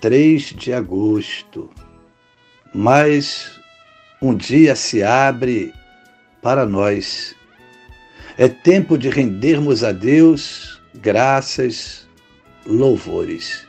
[0.00, 1.68] 3 de agosto.
[2.72, 3.58] Mais
[4.22, 5.72] um dia se abre
[6.40, 7.34] para nós.
[8.36, 12.06] É tempo de rendermos a Deus graças,
[12.64, 13.66] louvores.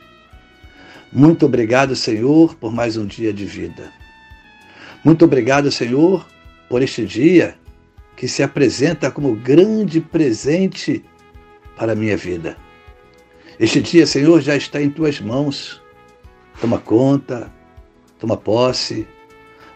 [1.12, 3.92] Muito obrigado, Senhor, por mais um dia de vida.
[5.02, 6.24] Muito obrigado, Senhor,
[6.68, 7.56] por este dia
[8.16, 11.04] que se apresenta como grande presente
[11.76, 12.56] para a minha vida.
[13.58, 15.79] Este dia, Senhor, já está em tuas mãos.
[16.58, 17.52] Toma conta,
[18.18, 19.06] toma posse.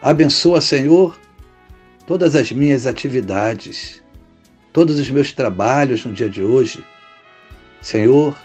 [0.01, 1.17] Abençoa, Senhor,
[2.07, 4.01] todas as minhas atividades,
[4.73, 6.83] todos os meus trabalhos no dia de hoje.
[7.81, 8.35] Senhor,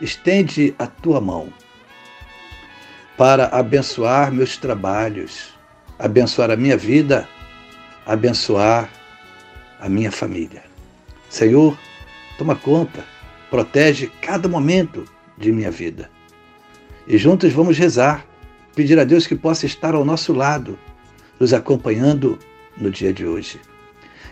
[0.00, 1.52] estende a tua mão
[3.16, 5.54] para abençoar meus trabalhos,
[5.98, 7.28] abençoar a minha vida,
[8.06, 8.88] abençoar
[9.80, 10.62] a minha família.
[11.28, 11.76] Senhor,
[12.38, 13.04] toma conta,
[13.50, 15.04] protege cada momento
[15.36, 16.10] de minha vida.
[17.08, 18.26] E juntos vamos rezar,
[18.74, 20.78] pedir a Deus que possa estar ao nosso lado,
[21.40, 22.38] nos acompanhando
[22.76, 23.58] no dia de hoje.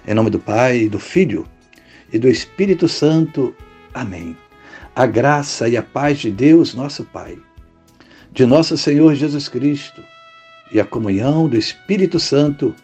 [0.07, 1.49] Em nome do Pai, do Filho
[2.13, 3.57] e do Espírito Santo.
[3.95, 4.37] Amém.
[4.95, 7.39] A graça e a paz de Deus, nosso Pai,
[8.31, 10.03] de nosso Senhor Jesus Cristo
[10.71, 12.75] e a comunhão do Espírito Santo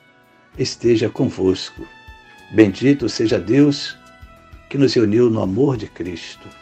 [0.57, 1.87] esteja convosco.
[2.51, 3.95] Bendito seja Deus
[4.71, 6.62] que nos uniu no amor de Cristo.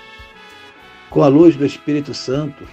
[1.11, 2.65] com a luz do Espírito Santo,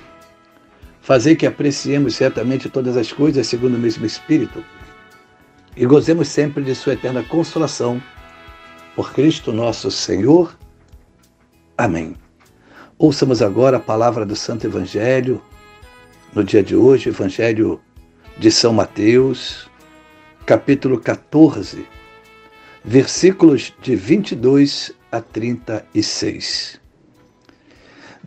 [1.03, 4.65] fazer que apreciemos certamente todas as coisas segundo o mesmo Espírito
[5.76, 8.00] e gozemos sempre de Sua eterna consolação.
[8.94, 10.56] Por Cristo nosso Senhor.
[11.77, 12.16] Amém.
[12.97, 15.43] Ouçamos agora a palavra do Santo Evangelho,
[16.32, 17.81] no dia de hoje, Evangelho
[18.37, 19.69] de São Mateus,
[20.47, 21.87] capítulo 14,
[22.84, 26.81] versículos de 22 a 36.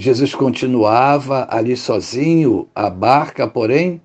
[0.00, 4.00] Jesus continuava ali sozinho, a barca, porém,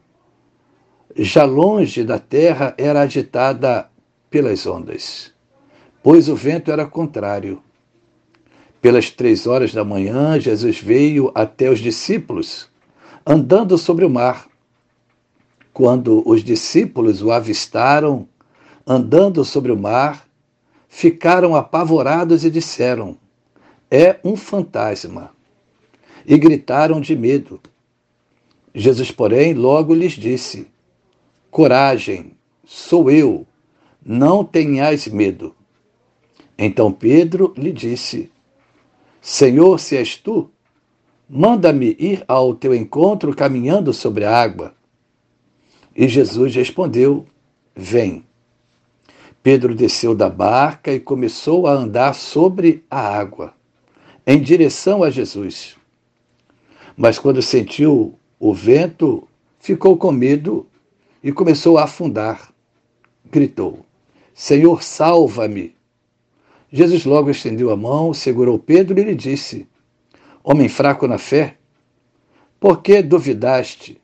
[1.16, 3.88] já longe da terra, era agitada
[4.28, 5.32] pelas ondas,
[6.02, 7.62] pois o vento era contrário.
[8.82, 12.68] Pelas três horas da manhã, Jesus veio até os discípulos,
[13.24, 14.48] andando sobre o mar.
[15.72, 18.28] Quando os discípulos o avistaram,
[18.86, 20.26] andando sobre o mar,
[20.90, 23.16] ficaram apavorados e disseram:
[23.92, 25.30] É um fantasma
[26.26, 27.60] e gritaram de medo.
[28.74, 30.68] Jesus, porém, logo lhes disse:
[31.52, 32.32] Coragem,
[32.66, 33.46] sou eu,
[34.04, 35.56] não tenhais medo.
[36.58, 38.32] Então Pedro lhe disse:
[39.22, 40.50] Senhor, se és tu,
[41.30, 44.74] manda-me ir ao teu encontro caminhando sobre a água.
[45.96, 47.26] E Jesus respondeu:
[47.76, 48.26] Vem.
[49.44, 53.54] Pedro desceu da barca e começou a andar sobre a água,
[54.26, 55.76] em direção a Jesus.
[56.96, 59.28] Mas quando sentiu o vento,
[59.60, 60.68] ficou com medo
[61.24, 62.54] e começou a afundar.
[63.32, 63.86] Gritou:
[64.34, 65.76] Senhor, salva-me!
[66.72, 69.68] Jesus logo estendeu a mão, segurou Pedro e lhe disse:
[70.44, 71.56] Homem fraco na fé,
[72.60, 74.02] por que duvidaste?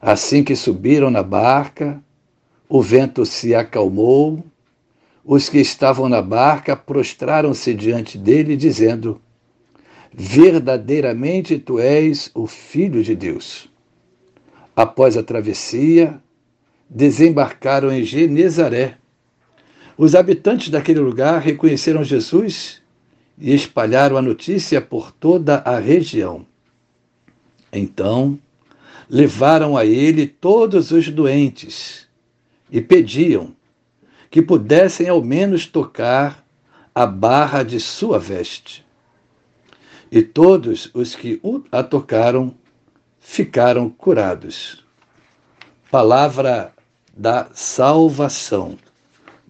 [0.00, 2.02] Assim que subiram na barca,
[2.68, 4.44] o vento se acalmou,
[5.24, 9.20] os que estavam na barca prostraram-se diante dele, dizendo:
[10.16, 13.68] verdadeiramente tu és o Filho de Deus.
[14.76, 16.20] Após a travessia,
[16.88, 18.96] desembarcaram em Genezaré.
[19.98, 22.80] Os habitantes daquele lugar reconheceram Jesus
[23.38, 26.46] e espalharam a notícia por toda a região.
[27.72, 28.38] Então,
[29.08, 32.06] levaram a ele todos os doentes
[32.70, 33.54] e pediam
[34.30, 36.44] que pudessem ao menos tocar
[36.94, 38.83] a barra de sua veste.
[40.14, 41.40] E todos os que
[41.72, 42.54] a tocaram
[43.18, 44.84] ficaram curados.
[45.90, 46.72] Palavra
[47.16, 48.78] da salvação.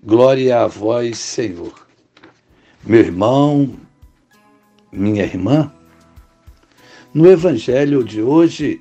[0.03, 1.87] Glória a vós, Senhor.
[2.83, 3.79] Meu irmão,
[4.91, 5.71] minha irmã,
[7.13, 8.81] no Evangelho de hoje,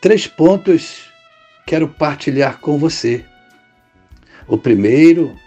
[0.00, 1.12] três pontos
[1.64, 3.24] quero partilhar com você.
[4.48, 5.38] O primeiro,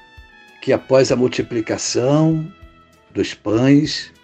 [0.62, 2.50] que após a multiplicação
[3.12, 4.15] dos pães,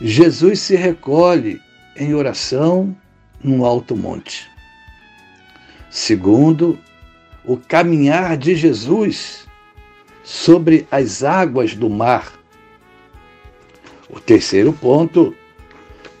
[0.00, 1.60] Jesus se recolhe
[1.96, 2.94] em oração
[3.42, 4.46] num alto monte.
[5.88, 6.78] Segundo,
[7.44, 9.46] o caminhar de Jesus
[10.22, 12.32] sobre as águas do mar.
[14.10, 15.34] O terceiro ponto,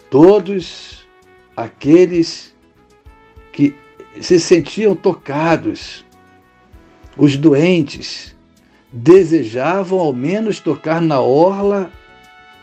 [0.08, 1.06] todos
[1.54, 2.54] aqueles
[3.52, 3.74] que
[4.20, 6.04] se sentiam tocados,
[7.16, 8.34] os doentes,
[8.90, 11.90] desejavam ao menos tocar na orla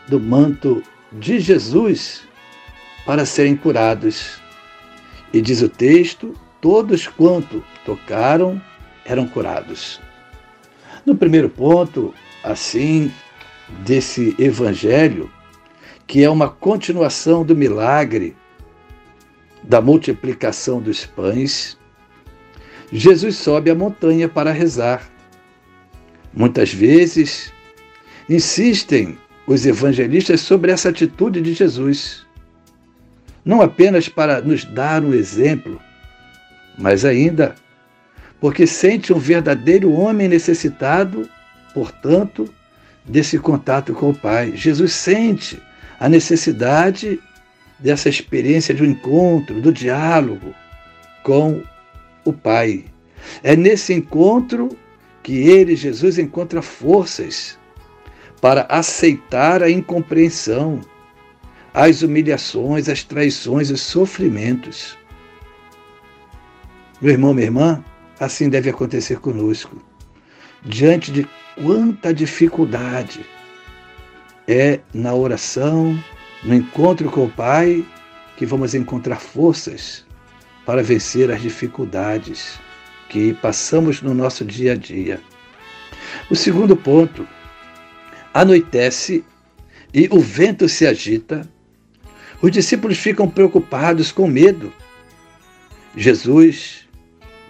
[0.08, 0.82] do manto
[1.14, 2.22] de Jesus
[3.06, 4.40] para serem curados.
[5.32, 8.60] E diz o texto: todos quanto tocaram
[9.04, 10.00] eram curados.
[11.04, 13.12] No primeiro ponto, assim,
[13.84, 15.30] desse evangelho,
[16.06, 18.36] que é uma continuação do milagre
[19.62, 21.78] da multiplicação dos pães,
[22.92, 25.10] Jesus sobe a montanha para rezar.
[26.32, 27.52] Muitas vezes
[28.28, 32.24] insistem os evangelistas sobre essa atitude de Jesus,
[33.44, 35.80] não apenas para nos dar um exemplo,
[36.78, 37.54] mas ainda
[38.40, 41.28] porque sente um verdadeiro homem necessitado,
[41.72, 42.48] portanto,
[43.04, 44.52] desse contato com o Pai.
[44.54, 45.62] Jesus sente
[46.00, 47.20] a necessidade
[47.78, 50.54] dessa experiência de um encontro, do diálogo
[51.22, 51.62] com
[52.24, 52.84] o Pai.
[53.42, 54.76] É nesse encontro
[55.22, 57.58] que ele, Jesus, encontra forças
[58.44, 60.82] para aceitar a incompreensão,
[61.72, 64.98] as humilhações, as traições, os sofrimentos.
[67.00, 67.82] Meu irmão, minha irmã,
[68.20, 69.82] assim deve acontecer conosco.
[70.62, 71.26] Diante de
[71.56, 73.24] quanta dificuldade
[74.46, 75.98] é na oração,
[76.42, 77.82] no encontro com o Pai,
[78.36, 80.04] que vamos encontrar forças
[80.66, 82.60] para vencer as dificuldades
[83.08, 85.18] que passamos no nosso dia a dia.
[86.30, 87.26] O segundo ponto,
[88.34, 89.24] anoitece
[89.94, 91.48] e o vento se agita.
[92.42, 94.72] Os discípulos ficam preocupados com medo.
[95.96, 96.88] Jesus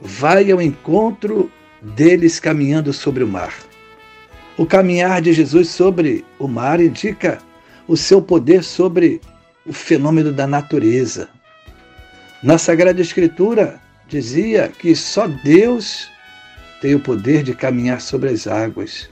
[0.01, 1.51] vai ao encontro
[1.81, 3.55] deles caminhando sobre o mar.
[4.59, 7.39] O caminhar de Jesus sobre o mar indica
[7.89, 9.21] o seu poder sobre
[9.67, 11.29] o fenômeno da natureza.
[12.43, 16.09] Na Sagrada Escritura dizia que só Deus
[16.81, 19.09] tem o poder de caminhar sobre as águas.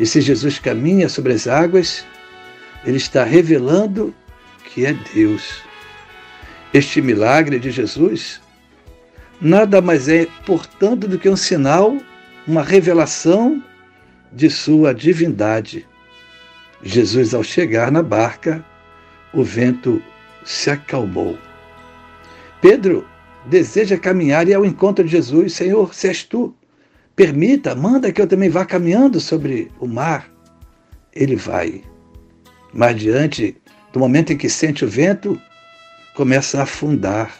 [0.00, 2.06] E se Jesus caminha sobre as águas,
[2.86, 4.14] ele está revelando
[4.64, 5.62] que é Deus.
[6.72, 8.40] Este milagre de Jesus
[9.40, 11.98] nada mais é, portanto, do que um sinal,
[12.46, 13.62] uma revelação
[14.32, 15.86] de sua divindade.
[16.82, 18.64] Jesus, ao chegar na barca,
[19.34, 20.02] o vento
[20.44, 21.38] se acalmou.
[22.62, 23.06] Pedro
[23.46, 26.54] deseja caminhar e ao encontro de Jesus, Senhor, se és tu,
[27.20, 30.26] permita, manda que eu também vá caminhando sobre o mar.
[31.12, 31.84] Ele vai.
[32.72, 33.58] Mas diante
[33.92, 35.38] do momento em que sente o vento,
[36.14, 37.38] começa a afundar.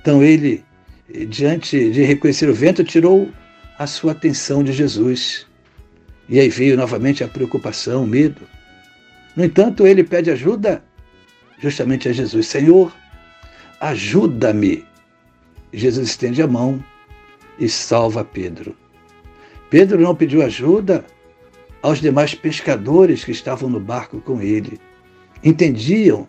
[0.00, 0.64] Então ele
[1.28, 3.30] diante de reconhecer o vento, tirou
[3.78, 5.46] a sua atenção de Jesus.
[6.28, 8.42] E aí veio novamente a preocupação, o medo.
[9.36, 10.82] No entanto, ele pede ajuda
[11.60, 12.92] justamente a Jesus: Senhor,
[13.80, 14.84] ajuda-me.
[15.72, 16.84] Jesus estende a mão
[17.56, 18.79] e salva Pedro.
[19.70, 21.04] Pedro não pediu ajuda
[21.80, 24.80] aos demais pescadores que estavam no barco com ele.
[25.42, 26.28] Entendiam,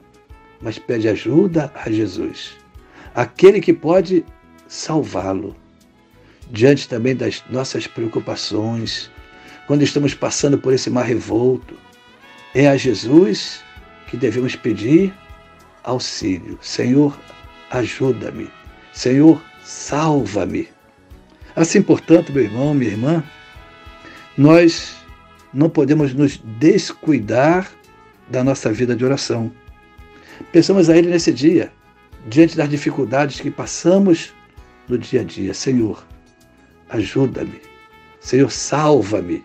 [0.62, 2.52] mas pede ajuda a Jesus,
[3.16, 4.24] aquele que pode
[4.68, 5.56] salvá-lo.
[6.52, 9.10] Diante também das nossas preocupações,
[9.68, 11.76] quando estamos passando por esse mar revolto,
[12.54, 13.64] é a Jesus
[14.08, 15.14] que devemos pedir
[15.84, 16.60] auxílio.
[16.62, 17.18] Senhor,
[17.72, 18.50] ajuda-me.
[18.94, 20.68] Senhor, salva-me.
[21.56, 23.24] Assim, portanto, meu irmão, minha irmã,
[24.38, 24.96] nós
[25.54, 27.70] não podemos nos descuidar
[28.30, 29.52] da nossa vida de oração.
[30.52, 31.72] Pensamos a Ele nesse dia.
[32.28, 34.32] diante das dificuldades que passamos
[34.88, 35.54] no dia a dia.
[35.56, 36.06] Senhor,
[36.90, 37.60] ajuda-me.
[38.20, 39.44] Senhor, salva-me,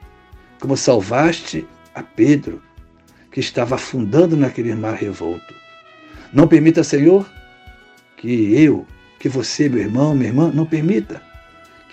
[0.60, 2.62] como salvaste a Pedro,
[3.32, 5.54] que estava afundando naquele mar revolto.
[6.34, 7.26] Não permita, Senhor,
[8.18, 8.86] que eu,
[9.18, 11.22] que você, meu irmão, minha irmã, não permita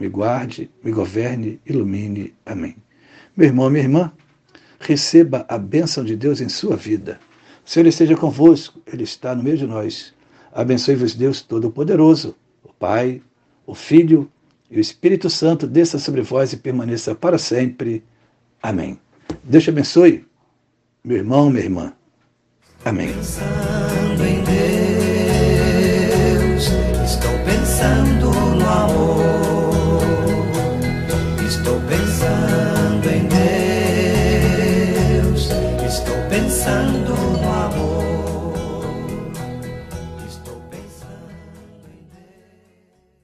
[0.00, 2.34] me guarde, me governe, ilumine.
[2.44, 2.76] Amém.
[3.36, 4.12] Meu irmão, minha irmã,
[4.80, 7.20] receba a bênção de Deus em sua vida.
[7.64, 10.14] O Senhor esteja convosco, Ele está no meio de nós.
[10.52, 13.20] Abençoe-vos, Deus Todo-Poderoso, o Pai,
[13.66, 14.30] o Filho
[14.70, 18.02] e o Espírito Santo, desça sobre vós e permaneça para sempre.
[18.62, 18.98] Amém.
[19.44, 20.24] Deus te abençoe,
[21.04, 21.92] meu irmão, minha irmã.
[22.84, 23.10] Amém.